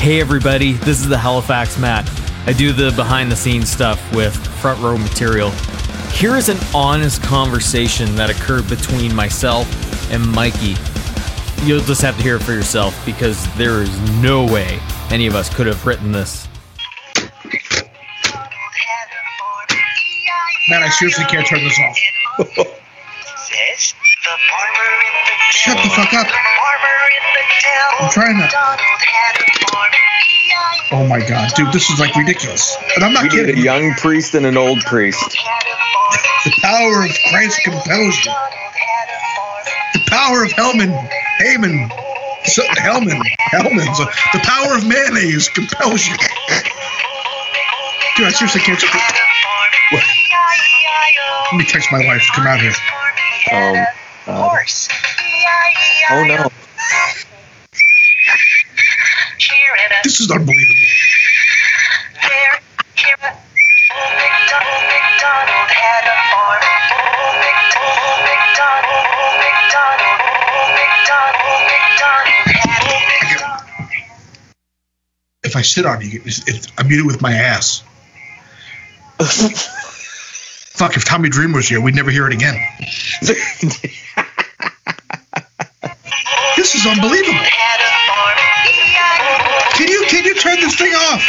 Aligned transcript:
Hey 0.00 0.18
everybody, 0.18 0.72
this 0.72 1.00
is 1.00 1.08
the 1.10 1.18
Halifax 1.18 1.78
Matt. 1.78 2.10
I 2.46 2.54
do 2.54 2.72
the 2.72 2.90
behind 2.92 3.30
the 3.30 3.36
scenes 3.36 3.68
stuff 3.68 4.00
with 4.16 4.34
front 4.34 4.80
row 4.80 4.96
material. 4.96 5.50
Here 6.10 6.36
is 6.36 6.48
an 6.48 6.56
honest 6.74 7.22
conversation 7.22 8.16
that 8.16 8.30
occurred 8.30 8.66
between 8.66 9.14
myself 9.14 9.68
and 10.10 10.26
Mikey. 10.32 10.74
You'll 11.66 11.82
just 11.82 12.00
have 12.00 12.16
to 12.16 12.22
hear 12.22 12.36
it 12.36 12.42
for 12.42 12.52
yourself 12.52 12.98
because 13.04 13.46
there 13.56 13.82
is 13.82 14.22
no 14.22 14.46
way 14.46 14.80
any 15.10 15.26
of 15.26 15.34
us 15.34 15.54
could 15.54 15.66
have 15.66 15.84
written 15.84 16.12
this. 16.12 16.48
Man, 20.70 20.82
I 20.82 20.88
seriously 20.88 21.26
can't 21.26 21.46
turn 21.46 21.62
this 21.62 21.78
off. 21.78 21.98
Shut 25.50 25.76
the 25.76 25.90
fuck 25.90 26.14
up. 26.14 26.26
I'm 28.00 28.10
trying 28.10 28.38
to. 28.38 29.09
Oh 30.92 31.06
my 31.06 31.20
god, 31.24 31.50
dude, 31.54 31.72
this 31.72 31.88
is 31.90 32.00
like 32.00 32.14
ridiculous. 32.16 32.76
And 32.96 33.04
I'm 33.04 33.12
not 33.12 33.22
We 33.22 33.28
need 33.28 33.46
kidding. 33.46 33.58
a 33.58 33.62
young 33.62 33.92
priest 33.94 34.34
and 34.34 34.44
an 34.46 34.56
old 34.56 34.80
priest. 34.80 35.38
The 36.42 36.52
power 36.62 37.04
of 37.04 37.10
Christ 37.30 37.60
compels 37.64 38.16
you. 38.24 38.32
The 39.92 40.00
power 40.08 40.42
of 40.42 40.50
Hellman, 40.52 40.88
Heyman, 41.42 41.90
so, 42.46 42.62
Hellman, 42.80 43.20
Hellman. 43.52 43.94
so- 43.94 44.06
the 44.32 44.38
power 44.42 44.74
of 44.74 44.86
mayonnaise 44.86 45.50
compels 45.50 46.06
you. 46.06 46.16
Dude, 48.16 48.26
I 48.26 48.30
seriously 48.30 48.62
can't. 48.62 48.82
Let 51.52 51.58
me 51.58 51.64
text 51.66 51.92
my 51.92 52.06
wife 52.06 52.22
to 52.22 52.32
come 52.32 52.46
out 52.46 52.60
here. 52.60 52.72
Um, 53.52 53.76
uh, 54.26 54.48
oh 56.12 56.24
no. 56.24 56.48
This 60.10 60.18
is 60.18 60.30
unbelievable. 60.32 60.74
If 75.44 75.54
I 75.54 75.62
sit 75.62 75.86
on 75.86 76.00
you, 76.00 76.20
it's, 76.24 76.48
it's, 76.48 76.66
I'm 76.76 76.88
muted 76.88 77.06
with 77.06 77.22
my 77.22 77.32
ass. 77.34 77.84
Fuck, 80.74 80.96
if 80.96 81.04
Tommy 81.04 81.28
Dreamer 81.28 81.58
was 81.58 81.68
here, 81.68 81.80
we'd 81.80 81.94
never 81.94 82.10
hear 82.10 82.26
it 82.26 82.32
again. 82.32 82.56
This 86.56 86.74
is 86.74 86.84
unbelievable. 86.84 87.46
Turn 90.40 90.60
this 90.60 90.74
thing 90.76 90.92
off? 90.94 91.20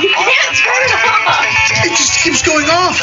You 0.00 0.08
can't 0.14 0.56
turn 0.56 0.82
it 0.86 0.94
off. 0.94 1.44
It 1.84 1.90
just 1.98 2.22
keeps 2.22 2.42
going 2.46 2.66
off. 2.70 2.96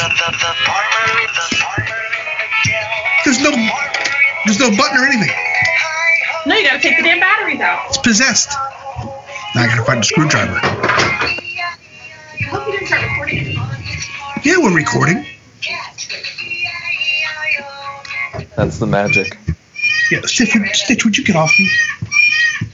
There's 3.24 3.40
no 3.40 3.50
there's 4.44 4.60
no 4.60 4.70
button 4.76 4.98
or 4.98 5.06
anything. 5.06 5.34
No, 6.46 6.54
you 6.54 6.64
gotta 6.64 6.80
take 6.80 6.96
the 6.96 7.02
damn 7.02 7.20
batteries 7.20 7.60
out. 7.60 7.88
It's 7.88 7.98
possessed. 7.98 8.50
Now 9.54 9.62
I 9.62 9.66
gotta 9.66 9.84
find 9.84 10.00
a 10.00 10.04
screwdriver. 10.04 10.58
I 10.62 11.36
hope 12.50 12.66
you 12.66 12.72
didn't 12.72 12.86
start 12.86 13.02
recording. 13.02 13.56
Yeah, 14.44 14.58
we're 14.58 14.74
recording. 14.74 15.26
That's 18.56 18.78
the 18.78 18.86
magic. 18.86 19.38
Yeah, 20.10 20.20
Stitch, 20.26 20.54
would, 20.54 20.68
Stitch, 20.76 21.04
would 21.04 21.16
you 21.16 21.24
get 21.24 21.34
off 21.34 21.52
me? 21.58 21.68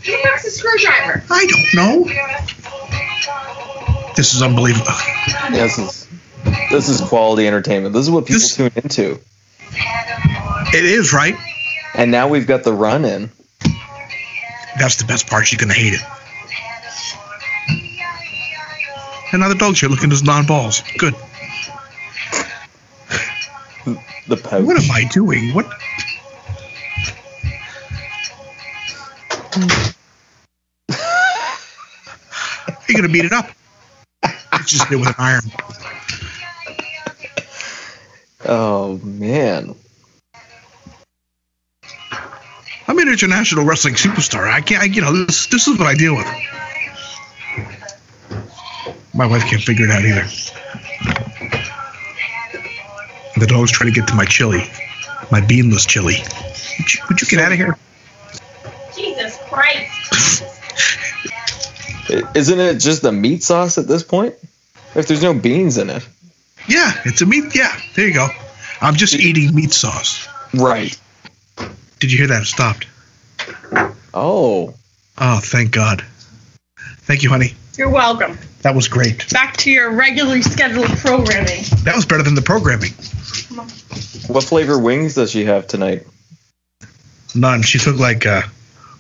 Where's 0.07 0.43
the 0.43 0.51
screwdriver? 0.51 1.25
I 1.31 1.47
don't 1.47 1.75
know. 1.75 2.05
This 4.17 4.35
is 4.35 4.43
unbelievable. 4.43 4.93
This 5.51 5.79
is 5.79 6.07
this 6.71 6.89
is 6.89 7.01
quality 7.01 7.47
entertainment. 7.47 7.95
This 7.95 8.03
is 8.03 8.11
what 8.11 8.27
people 8.27 8.41
This- 8.41 8.57
tune 8.57 8.73
into. 8.77 9.19
It 10.73 10.85
is 10.85 11.13
right. 11.13 11.37
And 11.95 12.11
now 12.11 12.29
we've 12.29 12.47
got 12.47 12.63
the 12.65 12.73
run 12.73 13.05
in. 13.05 13.31
That's 14.79 14.97
the 14.97 15.05
best 15.05 15.27
part. 15.27 15.47
She's 15.47 15.59
gonna 15.59 15.75
hate 15.75 15.95
it. 15.95 16.01
And 19.33 19.41
now 19.41 19.49
the 19.49 19.55
dog's 19.55 19.81
here 19.81 19.89
looking 19.89 20.07
at 20.07 20.11
his 20.13 20.25
non-balls. 20.25 20.83
Good. 20.99 21.15
The 24.29 24.37
pouch. 24.37 24.63
What 24.65 24.77
am 24.83 24.91
I 24.91 25.05
doing? 25.05 25.53
What? 25.55 25.67
You're 32.89 32.97
gonna 32.97 33.13
beat 33.13 33.25
it 33.25 33.33
up. 33.33 33.51
It's 34.23 34.71
just 34.71 34.89
did 34.89 35.01
with 35.01 35.09
an 35.09 35.15
iron. 35.19 35.43
Oh 38.45 38.99
man. 38.99 39.75
I'm 42.87 42.99
an 42.99 43.09
international 43.09 43.65
wrestling 43.65 43.95
superstar. 43.95 44.49
I 44.49 44.61
can't. 44.61 44.83
I, 44.83 44.87
you 44.87 45.01
know, 45.01 45.13
this 45.13 45.47
this 45.47 45.67
is 45.67 45.79
what 45.79 45.89
I 45.89 45.95
deal 45.95 46.17
with. 46.17 46.27
My 49.15 49.27
wife 49.27 49.45
can't 49.47 49.63
figure 49.63 49.87
it 49.87 49.91
out 49.91 50.05
either. 50.05 50.27
The 53.37 53.47
dog's 53.47 53.73
trying 53.73 53.93
to 53.93 54.01
get 54.01 54.09
to 54.09 54.15
my 54.15 54.25
chili, 54.25 54.71
my 55.33 55.41
beanless 55.41 55.87
chili. 55.87 56.17
Would 56.79 56.95
you, 56.95 57.01
would 57.09 57.21
you 57.21 57.27
get 57.27 57.41
out 57.41 57.53
of 57.53 57.59
here? 57.59 57.77
Isn't 62.35 62.61
it 62.61 62.79
just 62.79 63.03
the 63.03 63.13
meat 63.13 63.43
sauce 63.43 63.79
at 63.79 63.87
this 63.87 64.03
point? 64.03 64.35
If 64.95 65.07
there's 65.07 65.23
no 65.23 65.35
beans 65.35 65.79
in 65.79 65.91
it. 65.91 66.07
Yeah, 66.69 66.93
it's 67.05 67.23
a 67.23 67.27
meat. 67.27 67.55
Yeah, 67.55 67.75
there 67.95 68.07
you 68.07 68.15
go. 68.15 68.29
I'm 68.81 68.95
just 68.95 69.15
eating 69.15 69.55
meat 69.55 69.73
sauce. 69.73 70.29
Right. 70.55 70.99
Did 72.01 72.13
you 72.13 72.19
hear 72.19 72.29
that? 72.29 72.43
It 72.43 72.47
stopped. 72.47 72.87
Oh. 74.13 74.75
Oh, 75.19 75.41
thank 75.43 75.71
God. 75.71 76.05
Thank 77.03 77.23
you, 77.23 77.29
honey. 77.29 77.55
You're 77.77 77.91
welcome. 77.91 78.39
That 78.63 78.75
was 78.75 78.89
great. 78.89 79.31
Back 79.31 79.57
to 79.59 79.71
your 79.71 79.91
regularly 79.93 80.43
scheduled 80.43 80.89
programming. 80.99 81.63
That 81.85 81.95
was 81.95 82.07
better 82.07 82.23
than 82.23 82.35
the 82.35 82.43
programming. 82.43 82.93
What 84.27 84.45
flavor 84.45 84.79
wings 84.79 85.15
does 85.15 85.31
she 85.31 85.45
have 85.45 85.67
tonight? 85.67 86.07
None. 87.35 87.63
She 87.63 87.79
took 87.79 87.99
like 87.99 88.27
uh, 88.27 88.43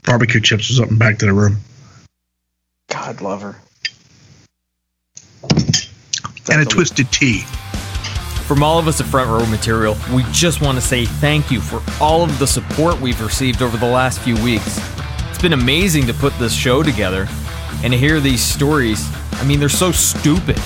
barbecue 0.04 0.40
chips 0.40 0.70
or 0.70 0.74
something 0.74 0.98
back 0.98 1.18
to 1.18 1.26
the 1.26 1.32
room. 1.32 1.58
God 3.10 3.22
love 3.22 3.42
her. 3.42 3.56
and 6.52 6.62
a 6.62 6.64
Twisted 6.64 7.10
Tea. 7.10 7.40
From 8.46 8.62
all 8.62 8.78
of 8.78 8.86
us 8.86 9.00
at 9.00 9.06
Front 9.06 9.28
Row 9.28 9.44
Material, 9.46 9.96
we 10.14 10.22
just 10.30 10.60
want 10.60 10.76
to 10.78 10.80
say 10.80 11.06
thank 11.06 11.50
you 11.50 11.60
for 11.60 11.82
all 12.00 12.22
of 12.22 12.38
the 12.38 12.46
support 12.46 13.00
we've 13.00 13.20
received 13.20 13.62
over 13.62 13.76
the 13.76 13.86
last 13.86 14.20
few 14.20 14.40
weeks. 14.44 14.78
It's 15.28 15.42
been 15.42 15.54
amazing 15.54 16.06
to 16.06 16.14
put 16.14 16.32
this 16.38 16.54
show 16.54 16.84
together 16.84 17.26
and 17.82 17.92
to 17.92 17.98
hear 17.98 18.20
these 18.20 18.42
stories. 18.42 19.08
I 19.32 19.44
mean, 19.44 19.58
they're 19.58 19.68
so 19.68 19.90
stupid. 19.90 20.56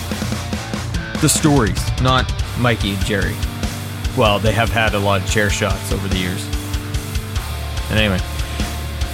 The 1.23 1.29
stories, 1.29 1.81
not 2.03 2.31
Mikey 2.59 2.91
and 2.95 3.05
Jerry. 3.07 3.37
Well, 4.19 4.39
they 4.39 4.53
have 4.53 4.69
had 4.69 4.93
a 4.93 4.99
lot 4.99 5.23
of 5.23 5.31
chair 5.31 5.49
shots 5.49 5.93
over 5.93 6.09
the 6.09 6.19
years. 6.19 6.47
And 7.89 7.99
anyway, 7.99 8.19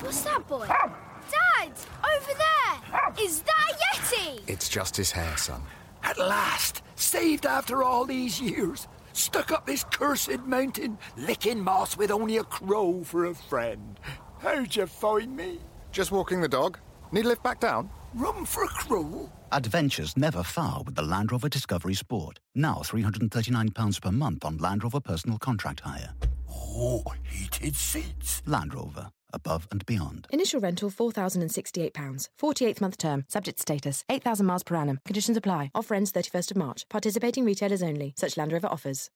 What's 0.02 0.24
that, 0.24 0.46
boy? 0.46 0.68
Dad! 0.68 1.72
Over 2.04 2.34
there! 2.38 3.14
Is 3.26 3.44
that 3.44 3.72
a 3.72 3.98
Yeti? 3.98 4.42
It's 4.46 4.68
just 4.68 4.98
his 4.98 5.12
hair, 5.12 5.38
son. 5.38 5.62
At 6.04 6.18
last! 6.18 6.82
Saved 6.96 7.46
after 7.46 7.82
all 7.82 8.04
these 8.04 8.42
years! 8.42 8.90
Stuck 9.14 9.52
up 9.52 9.66
this 9.66 9.86
cursed 9.86 10.40
mountain, 10.40 10.98
licking 11.16 11.64
moss 11.64 11.96
with 11.96 12.12
only 12.12 12.36
a 12.36 12.44
crow 12.44 13.04
for 13.06 13.26
a 13.26 13.34
friend. 13.36 13.98
How'd 14.44 14.76
you 14.76 14.88
find 14.88 15.38
me? 15.38 15.60
Just 15.94 16.12
walking 16.12 16.42
the 16.42 16.50
dog. 16.50 16.78
Need 17.14 17.24
a 17.24 17.30
lift 17.30 17.44
back 17.44 17.62
down? 17.62 17.90
Rum 18.14 18.44
for 18.46 18.66
a 18.66 18.68
crawl? 18.68 19.32
Adventures 19.54 20.18
never 20.18 20.44
far 20.44 20.84
with 20.84 20.96
the 20.96 21.02
Land 21.02 21.32
Rover 21.32 21.48
Discovery 21.48 21.94
Sport. 21.94 22.42
Now 22.54 22.82
£339 22.84 24.02
per 24.02 24.12
month 24.12 24.44
on 24.44 24.58
Land 24.58 24.84
Rover 24.84 25.00
personal 25.00 25.38
contract 25.38 25.80
hire. 25.80 26.14
Oh, 26.52 27.06
heated 27.24 27.78
seats. 27.78 28.42
Land 28.46 28.74
Rover, 28.74 29.12
above 29.34 29.66
and 29.72 29.86
beyond. 29.86 30.28
Initial 30.30 30.60
rental 30.60 30.90
£4,068. 30.92 32.28
48th 32.42 32.82
month 32.82 32.98
term. 32.98 33.24
Subject 33.30 33.60
status. 33.62 34.04
8,000 34.10 34.46
miles 34.46 34.64
per 34.64 34.76
annum. 34.76 35.00
Conditions 35.06 35.38
apply. 35.38 35.72
Offer 35.74 35.96
ends 35.96 36.12
31st 36.12 36.52
of 36.52 36.58
March. 36.58 36.86
Participating 36.90 37.46
retailers 37.46 37.82
only. 37.82 38.14
Such 38.18 38.36
Land 38.36 38.52
Rover 38.52 38.68
offers. 38.68 39.10